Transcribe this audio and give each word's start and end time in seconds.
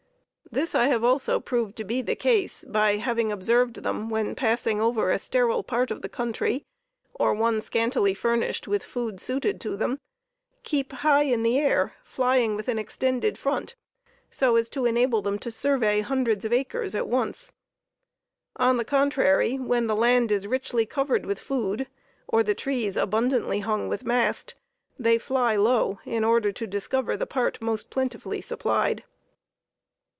This 0.53 0.75
I 0.75 0.87
have 0.87 1.01
also 1.05 1.39
proved 1.39 1.77
to 1.77 1.85
be 1.85 2.01
the 2.01 2.13
case, 2.13 2.65
by 2.65 2.97
having 2.97 3.31
observed 3.31 3.83
them, 3.83 4.09
when 4.09 4.35
passing 4.35 4.81
over 4.81 5.09
a 5.09 5.17
sterile 5.17 5.63
part 5.63 5.91
of 5.91 6.01
the 6.01 6.09
country, 6.09 6.65
or 7.13 7.33
one 7.33 7.61
scantily 7.61 8.13
furnished 8.13 8.67
with 8.67 8.83
food 8.83 9.21
suited 9.21 9.61
to 9.61 9.77
them, 9.77 10.01
keep 10.63 10.91
high 10.91 11.21
in 11.23 11.43
the 11.43 11.57
air, 11.57 11.93
flying 12.03 12.57
with 12.57 12.67
an 12.67 12.77
extended 12.77 13.37
front, 13.37 13.75
so 14.29 14.57
as 14.57 14.67
to 14.67 14.85
enable 14.85 15.21
them 15.21 15.39
to 15.39 15.49
survey 15.51 16.01
hundreds 16.01 16.43
of 16.43 16.51
acres 16.51 16.95
at 16.95 17.07
once. 17.07 17.53
On 18.57 18.75
the 18.75 18.83
contrary, 18.83 19.55
when 19.55 19.87
the 19.87 19.95
land 19.95 20.33
is 20.33 20.47
richly 20.47 20.85
covered 20.85 21.25
with 21.25 21.39
food, 21.39 21.87
or 22.27 22.43
the 22.43 22.53
trees 22.53 22.97
abundantly 22.97 23.59
hung 23.61 23.87
with 23.87 24.03
mast, 24.03 24.55
they 24.99 25.17
fly 25.17 25.55
low, 25.55 25.99
in 26.03 26.25
order 26.25 26.51
to 26.51 26.67
discover 26.67 27.15
the 27.15 27.25
part 27.25 27.61
most 27.61 27.89
plentifully 27.89 28.41
supplied. 28.41 29.05